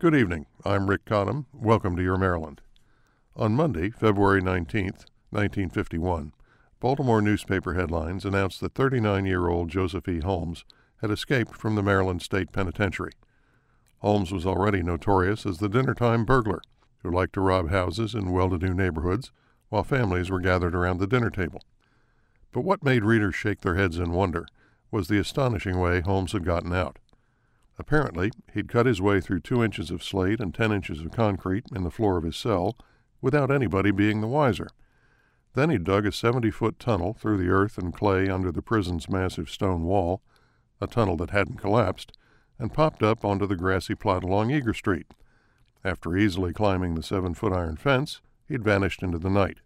Good 0.00 0.14
evening. 0.14 0.46
I'm 0.64 0.88
Rick 0.88 1.06
Cottam. 1.06 1.46
Welcome 1.52 1.96
to 1.96 2.02
your 2.04 2.16
Maryland. 2.16 2.60
On 3.34 3.56
Monday, 3.56 3.90
February 3.90 4.40
19th, 4.40 5.06
1951, 5.30 6.32
Baltimore 6.78 7.20
newspaper 7.20 7.74
headlines 7.74 8.24
announced 8.24 8.60
that 8.60 8.74
39 8.74 9.26
year 9.26 9.48
old 9.48 9.70
Joseph 9.70 10.06
E. 10.06 10.20
Holmes 10.20 10.64
had 11.00 11.10
escaped 11.10 11.56
from 11.56 11.74
the 11.74 11.82
Maryland 11.82 12.22
State 12.22 12.52
Penitentiary. 12.52 13.10
Holmes 13.98 14.30
was 14.30 14.46
already 14.46 14.84
notorious 14.84 15.44
as 15.44 15.58
the 15.58 15.68
dinnertime 15.68 16.24
burglar 16.24 16.60
who 17.02 17.10
liked 17.10 17.32
to 17.32 17.40
rob 17.40 17.70
houses 17.70 18.14
in 18.14 18.30
well 18.30 18.50
to 18.50 18.56
do 18.58 18.72
neighborhoods 18.72 19.32
while 19.68 19.82
families 19.82 20.30
were 20.30 20.38
gathered 20.38 20.76
around 20.76 20.98
the 20.98 21.08
dinner 21.08 21.30
table. 21.30 21.60
But 22.52 22.60
what 22.60 22.84
made 22.84 23.02
readers 23.02 23.34
shake 23.34 23.62
their 23.62 23.74
heads 23.74 23.98
in 23.98 24.12
wonder 24.12 24.46
was 24.92 25.08
the 25.08 25.18
astonishing 25.18 25.80
way 25.80 26.02
Holmes 26.02 26.30
had 26.30 26.44
gotten 26.44 26.72
out. 26.72 27.00
Apparently, 27.78 28.32
he'd 28.52 28.68
cut 28.68 28.86
his 28.86 29.00
way 29.00 29.20
through 29.20 29.40
two 29.40 29.62
inches 29.62 29.90
of 29.90 30.02
slate 30.02 30.40
and 30.40 30.52
ten 30.54 30.72
inches 30.72 31.00
of 31.00 31.12
concrete 31.12 31.66
in 31.74 31.84
the 31.84 31.90
floor 31.90 32.16
of 32.16 32.24
his 32.24 32.36
cell 32.36 32.76
without 33.20 33.50
anybody 33.50 33.90
being 33.90 34.20
the 34.20 34.26
wiser. 34.26 34.68
Then 35.54 35.70
he 35.70 35.78
dug 35.78 36.04
a 36.06 36.12
70 36.12 36.50
foot 36.50 36.78
tunnel 36.78 37.14
through 37.14 37.38
the 37.38 37.50
earth 37.50 37.78
and 37.78 37.94
clay 37.94 38.28
under 38.28 38.50
the 38.50 38.62
prison's 38.62 39.08
massive 39.08 39.48
stone 39.48 39.84
wall, 39.84 40.22
a 40.80 40.86
tunnel 40.86 41.16
that 41.18 41.30
hadn't 41.30 41.58
collapsed, 41.58 42.12
and 42.58 42.72
popped 42.74 43.02
up 43.02 43.24
onto 43.24 43.46
the 43.46 43.56
grassy 43.56 43.94
plot 43.94 44.24
along 44.24 44.50
Eager 44.50 44.74
Street. 44.74 45.06
After 45.84 46.16
easily 46.16 46.52
climbing 46.52 46.94
the 46.94 47.02
seven 47.02 47.34
foot 47.34 47.52
iron 47.52 47.76
fence, 47.76 48.20
he'd 48.48 48.64
vanished 48.64 49.02
into 49.02 49.18
the 49.18 49.30
night. 49.30 49.58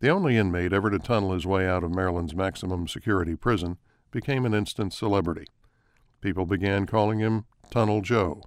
The 0.00 0.10
only 0.10 0.36
inmate 0.36 0.72
ever 0.72 0.90
to 0.90 0.98
tunnel 0.98 1.32
his 1.32 1.46
way 1.46 1.66
out 1.66 1.82
of 1.82 1.94
Maryland's 1.94 2.34
maximum 2.34 2.86
security 2.86 3.34
prison 3.34 3.78
became 4.10 4.44
an 4.44 4.54
instant 4.54 4.92
celebrity. 4.92 5.46
People 6.20 6.46
began 6.46 6.86
calling 6.86 7.20
him 7.20 7.44
Tunnel 7.70 8.00
Joe. 8.00 8.42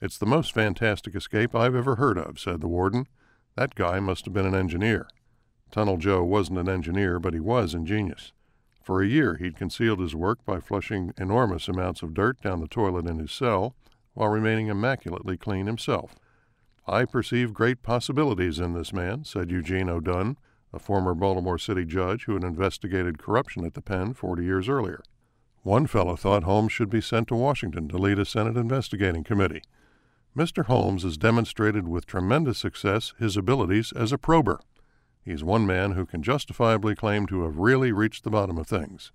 It's 0.00 0.18
the 0.18 0.26
most 0.26 0.52
fantastic 0.52 1.14
escape 1.14 1.54
I've 1.54 1.74
ever 1.74 1.96
heard 1.96 2.18
of, 2.18 2.38
said 2.38 2.60
the 2.60 2.68
warden. 2.68 3.06
That 3.56 3.74
guy 3.74 3.98
must 3.98 4.26
have 4.26 4.34
been 4.34 4.46
an 4.46 4.54
engineer. 4.54 5.08
Tunnel 5.70 5.96
Joe 5.96 6.22
wasn't 6.22 6.58
an 6.58 6.68
engineer, 6.68 7.18
but 7.18 7.34
he 7.34 7.40
was 7.40 7.74
ingenious. 7.74 8.32
For 8.82 9.02
a 9.02 9.06
year, 9.06 9.36
he'd 9.36 9.56
concealed 9.56 10.00
his 10.00 10.14
work 10.14 10.44
by 10.44 10.60
flushing 10.60 11.12
enormous 11.18 11.68
amounts 11.68 12.02
of 12.02 12.14
dirt 12.14 12.40
down 12.40 12.60
the 12.60 12.68
toilet 12.68 13.06
in 13.06 13.18
his 13.18 13.32
cell 13.32 13.74
while 14.14 14.28
remaining 14.28 14.68
immaculately 14.68 15.36
clean 15.36 15.66
himself. 15.66 16.14
I 16.86 17.04
perceive 17.04 17.52
great 17.52 17.82
possibilities 17.82 18.58
in 18.58 18.72
this 18.72 18.92
man, 18.92 19.24
said 19.24 19.50
Eugene 19.50 19.90
O'Dunne, 19.90 20.38
a 20.72 20.78
former 20.78 21.14
Baltimore 21.14 21.58
City 21.58 21.84
judge 21.84 22.24
who 22.24 22.34
had 22.34 22.44
investigated 22.44 23.18
corruption 23.18 23.64
at 23.64 23.74
the 23.74 23.82
pen 23.82 24.14
40 24.14 24.44
years 24.44 24.68
earlier. 24.68 25.02
One 25.68 25.86
fellow 25.86 26.16
thought 26.16 26.44
Holmes 26.44 26.72
should 26.72 26.88
be 26.88 27.02
sent 27.02 27.28
to 27.28 27.34
Washington 27.34 27.88
to 27.88 27.98
lead 27.98 28.18
a 28.18 28.24
Senate 28.24 28.56
investigating 28.56 29.22
committee. 29.22 29.60
Mr. 30.34 30.64
Holmes 30.64 31.02
has 31.02 31.18
demonstrated 31.18 31.86
with 31.86 32.06
tremendous 32.06 32.56
success 32.56 33.12
his 33.18 33.36
abilities 33.36 33.92
as 33.92 34.10
a 34.10 34.16
prober. 34.16 34.60
He's 35.22 35.44
one 35.44 35.66
man 35.66 35.92
who 35.92 36.06
can 36.06 36.22
justifiably 36.22 36.94
claim 36.94 37.26
to 37.26 37.42
have 37.42 37.58
really 37.58 37.92
reached 37.92 38.24
the 38.24 38.30
bottom 38.30 38.56
of 38.56 38.66
things. 38.66 39.12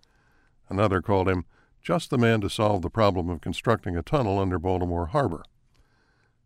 Another 0.69 1.01
called 1.01 1.27
him 1.27 1.45
just 1.81 2.11
the 2.11 2.19
man 2.19 2.39
to 2.41 2.51
solve 2.51 2.83
the 2.83 2.89
problem 2.91 3.29
of 3.29 3.41
constructing 3.41 3.97
a 3.97 4.03
tunnel 4.03 4.37
under 4.37 4.59
Baltimore 4.59 5.07
Harbor. 5.07 5.41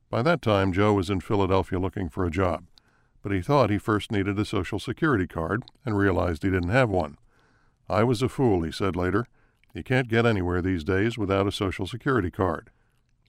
By 0.09 0.21
that 0.21 0.41
time, 0.41 0.71
Joe 0.71 0.93
was 0.93 1.09
in 1.09 1.19
Philadelphia 1.19 1.79
looking 1.79 2.07
for 2.07 2.25
a 2.25 2.31
job, 2.31 2.63
but 3.21 3.33
he 3.33 3.41
thought 3.41 3.69
he 3.69 3.77
first 3.77 4.13
needed 4.13 4.39
a 4.39 4.45
Social 4.45 4.79
Security 4.79 5.27
card 5.27 5.63
and 5.83 5.97
realized 5.97 6.43
he 6.43 6.49
didn't 6.49 6.69
have 6.69 6.89
one. 6.89 7.17
I 7.89 8.05
was 8.05 8.21
a 8.21 8.29
fool, 8.29 8.61
he 8.61 8.71
said 8.71 8.95
later. 8.95 9.27
You 9.77 9.83
can't 9.83 10.07
get 10.07 10.25
anywhere 10.25 10.63
these 10.63 10.83
days 10.83 11.19
without 11.19 11.45
a 11.45 11.51
Social 11.51 11.85
Security 11.85 12.31
card. 12.31 12.71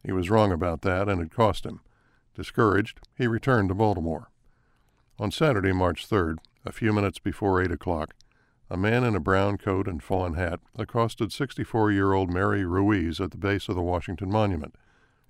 He 0.02 0.12
was 0.12 0.30
wrong 0.30 0.50
about 0.50 0.80
that, 0.80 1.06
and 1.06 1.20
it 1.20 1.30
cost 1.30 1.66
him. 1.66 1.82
Discouraged, 2.34 3.00
he 3.18 3.26
returned 3.26 3.68
to 3.68 3.74
Baltimore. 3.74 4.30
On 5.18 5.30
Saturday, 5.30 5.72
March 5.72 6.08
3rd, 6.08 6.38
a 6.64 6.72
few 6.72 6.94
minutes 6.94 7.18
before 7.18 7.60
8 7.60 7.70
o'clock, 7.70 8.14
a 8.70 8.78
man 8.78 9.04
in 9.04 9.14
a 9.14 9.20
brown 9.20 9.58
coat 9.58 9.86
and 9.86 10.02
fawn 10.02 10.34
hat 10.34 10.60
accosted 10.74 11.32
64 11.32 11.92
year 11.92 12.14
old 12.14 12.32
Mary 12.32 12.64
Ruiz 12.64 13.20
at 13.20 13.30
the 13.30 13.36
base 13.36 13.68
of 13.68 13.74
the 13.74 13.82
Washington 13.82 14.30
Monument. 14.30 14.74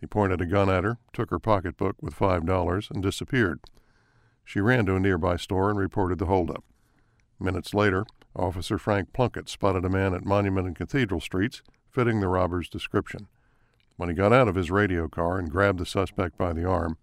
He 0.01 0.07
pointed 0.07 0.41
a 0.41 0.47
gun 0.47 0.71
at 0.71 0.85
her, 0.85 0.99
took 1.13 1.31
her 1.31 1.41
pocketbook 1.41 1.97
with 2.01 2.15
$5, 2.15 2.91
and 2.93 3.03
disappeared. 3.03 3.59
She 4.45 4.61
ran 4.61 4.87
to 4.87 4.95
a 4.95 5.01
nearby 5.01 5.37
store 5.37 5.69
and 5.69 5.81
reported 5.81 6.21
the 6.21 6.27
holdup. 6.27 6.63
Minutes 7.41 7.73
later, 7.73 8.05
Officer 8.35 8.79
Frank 8.79 9.13
Plunkett 9.13 9.49
spotted 9.49 9.85
a 9.85 9.89
man 9.89 10.15
at 10.15 10.25
Monument 10.25 10.67
and 10.67 10.77
Cathedral 10.77 11.21
Streets 11.21 11.63
fitting 11.91 12.21
the 12.21 12.29
robber's 12.29 12.69
description. 12.69 13.29
When 13.97 14.09
he 14.09 14.15
got 14.15 14.33
out 14.33 14.49
of 14.49 14.55
his 14.55 14.71
radio 14.71 15.09
car 15.09 15.39
and 15.39 15.51
grabbed 15.51 15.79
the 15.79 15.87
suspect 15.87 16.39
by 16.39 16.53
the 16.53 16.65
arm, 16.65 16.99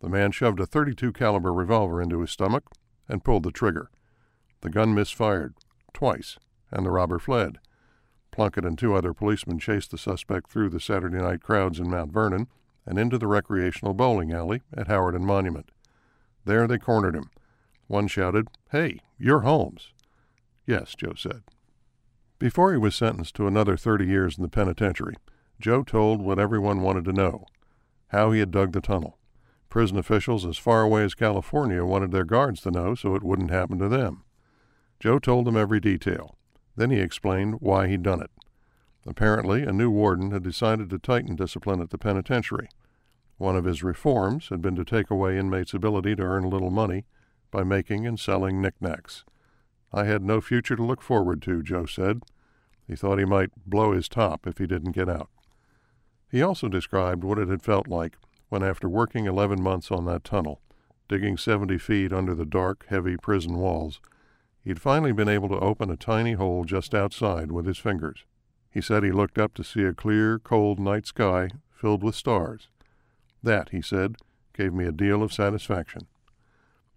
the 0.00 0.08
man 0.08 0.32
shoved 0.32 0.58
a 0.58 0.66
32 0.66 1.12
caliber 1.12 1.52
revolver 1.52 2.02
into 2.02 2.20
his 2.20 2.30
stomach 2.30 2.64
and 3.08 3.24
pulled 3.24 3.44
the 3.44 3.52
trigger. 3.52 3.90
The 4.60 4.70
gun 4.70 4.94
misfired 4.94 5.54
twice, 5.92 6.38
and 6.70 6.84
the 6.84 6.90
robber 6.90 7.18
fled. 7.18 7.58
Plunkett 8.32 8.64
and 8.64 8.78
two 8.78 8.94
other 8.94 9.12
policemen 9.12 9.58
chased 9.58 9.90
the 9.90 9.98
suspect 9.98 10.50
through 10.50 10.70
the 10.70 10.80
Saturday 10.80 11.18
night 11.18 11.42
crowds 11.42 11.78
in 11.78 11.90
Mount 11.90 12.12
Vernon 12.12 12.48
and 12.86 12.98
into 12.98 13.18
the 13.18 13.26
recreational 13.26 13.94
bowling 13.94 14.32
alley 14.32 14.62
at 14.76 14.88
Howard 14.88 15.14
and 15.14 15.26
Monument. 15.26 15.70
There 16.44 16.66
they 16.66 16.78
cornered 16.78 17.14
him. 17.14 17.30
One 17.92 18.08
shouted, 18.08 18.48
Hey, 18.70 19.00
you're 19.18 19.40
Holmes. 19.40 19.92
Yes, 20.66 20.94
Joe 20.94 21.12
said. 21.14 21.42
Before 22.38 22.72
he 22.72 22.78
was 22.78 22.94
sentenced 22.94 23.36
to 23.36 23.46
another 23.46 23.76
30 23.76 24.06
years 24.06 24.38
in 24.38 24.42
the 24.42 24.48
penitentiary, 24.48 25.16
Joe 25.60 25.82
told 25.82 26.22
what 26.22 26.38
everyone 26.38 26.80
wanted 26.80 27.04
to 27.04 27.12
know 27.12 27.44
how 28.06 28.32
he 28.32 28.40
had 28.40 28.50
dug 28.50 28.72
the 28.72 28.80
tunnel. 28.80 29.18
Prison 29.68 29.98
officials 29.98 30.46
as 30.46 30.56
far 30.56 30.80
away 30.80 31.04
as 31.04 31.12
California 31.12 31.84
wanted 31.84 32.12
their 32.12 32.24
guards 32.24 32.62
to 32.62 32.70
know 32.70 32.94
so 32.94 33.14
it 33.14 33.22
wouldn't 33.22 33.50
happen 33.50 33.78
to 33.78 33.90
them. 33.90 34.24
Joe 34.98 35.18
told 35.18 35.44
them 35.44 35.58
every 35.58 35.78
detail. 35.78 36.38
Then 36.74 36.88
he 36.88 36.98
explained 36.98 37.56
why 37.60 37.88
he'd 37.88 38.02
done 38.02 38.22
it. 38.22 38.30
Apparently, 39.06 39.64
a 39.64 39.70
new 39.72 39.90
warden 39.90 40.30
had 40.30 40.42
decided 40.42 40.88
to 40.88 40.98
tighten 40.98 41.36
discipline 41.36 41.82
at 41.82 41.90
the 41.90 41.98
penitentiary. 41.98 42.70
One 43.36 43.54
of 43.54 43.66
his 43.66 43.82
reforms 43.82 44.48
had 44.48 44.62
been 44.62 44.76
to 44.76 44.84
take 44.86 45.10
away 45.10 45.36
inmates' 45.36 45.74
ability 45.74 46.16
to 46.16 46.22
earn 46.22 46.44
a 46.44 46.48
little 46.48 46.70
money 46.70 47.04
by 47.52 47.62
making 47.62 48.04
and 48.04 48.18
selling 48.18 48.60
knickknacks. 48.60 49.24
I 49.92 50.04
had 50.04 50.24
no 50.24 50.40
future 50.40 50.74
to 50.74 50.82
look 50.82 51.02
forward 51.02 51.40
to, 51.42 51.62
Joe 51.62 51.86
said. 51.86 52.22
He 52.88 52.96
thought 52.96 53.20
he 53.20 53.24
might 53.24 53.50
blow 53.64 53.92
his 53.92 54.08
top 54.08 54.46
if 54.48 54.58
he 54.58 54.66
didn't 54.66 54.92
get 54.92 55.08
out. 55.08 55.30
He 56.28 56.42
also 56.42 56.68
described 56.68 57.22
what 57.22 57.38
it 57.38 57.48
had 57.48 57.62
felt 57.62 57.86
like 57.86 58.16
when, 58.48 58.62
after 58.62 58.88
working 58.88 59.26
11 59.26 59.62
months 59.62 59.90
on 59.90 60.06
that 60.06 60.24
tunnel, 60.24 60.60
digging 61.08 61.36
70 61.36 61.78
feet 61.78 62.12
under 62.12 62.34
the 62.34 62.46
dark, 62.46 62.86
heavy 62.88 63.16
prison 63.16 63.58
walls, 63.58 64.00
he'd 64.64 64.80
finally 64.80 65.12
been 65.12 65.28
able 65.28 65.48
to 65.50 65.60
open 65.60 65.90
a 65.90 65.96
tiny 65.96 66.32
hole 66.32 66.64
just 66.64 66.94
outside 66.94 67.52
with 67.52 67.66
his 67.66 67.78
fingers. 67.78 68.24
He 68.70 68.80
said 68.80 69.02
he 69.02 69.12
looked 69.12 69.38
up 69.38 69.52
to 69.54 69.64
see 69.64 69.84
a 69.84 69.92
clear, 69.92 70.38
cold 70.38 70.80
night 70.80 71.06
sky 71.06 71.50
filled 71.70 72.02
with 72.02 72.14
stars. 72.14 72.68
That, 73.42 73.68
he 73.68 73.82
said, 73.82 74.16
gave 74.54 74.72
me 74.72 74.86
a 74.86 74.92
deal 74.92 75.22
of 75.22 75.32
satisfaction. 75.32 76.06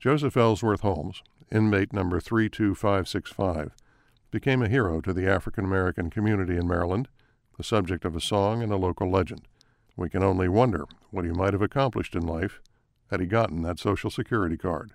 Joseph 0.05 0.37
Ellsworth 0.37 0.81
Holmes, 0.81 1.23
inmate 1.51 1.91
number 1.91 2.19
32565, 2.19 3.71
became 4.29 4.61
a 4.61 4.69
hero 4.69 5.01
to 5.01 5.11
the 5.11 5.27
African 5.27 5.65
American 5.65 6.11
community 6.11 6.57
in 6.57 6.67
Maryland, 6.67 7.07
the 7.57 7.63
subject 7.63 8.05
of 8.05 8.15
a 8.15 8.21
song 8.21 8.61
and 8.61 8.71
a 8.71 8.77
local 8.77 9.09
legend. 9.09 9.47
We 9.97 10.11
can 10.11 10.21
only 10.21 10.47
wonder 10.47 10.85
what 11.09 11.25
he 11.25 11.31
might 11.31 11.53
have 11.53 11.61
accomplished 11.63 12.13
in 12.13 12.21
life 12.21 12.61
had 13.09 13.19
he 13.19 13.25
gotten 13.25 13.63
that 13.63 13.79
Social 13.79 14.11
Security 14.11 14.57
card. 14.57 14.91